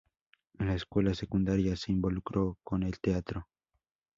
[0.57, 3.47] En la escuela secundaria se involucró con el teatro.